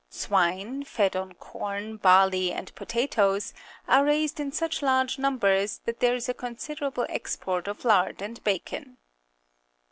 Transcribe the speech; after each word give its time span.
Swine, 0.09 0.81
fed 0.83 1.15
on 1.15 1.33
corn, 1.35 1.95
barley, 1.97 2.51
and 2.51 2.73
potatoes, 2.73 3.53
are 3.87 4.03
raised 4.03 4.39
in 4.39 4.51
such 4.51 4.81
large 4.81 5.19
numbers 5.19 5.79
that 5.85 5.99
there 5.99 6.15
is 6.15 6.27
a 6.27 6.33
considerable 6.33 7.05
export 7.07 7.67
of 7.67 7.85
lard 7.85 8.19
and 8.19 8.43
bacon. 8.43 8.97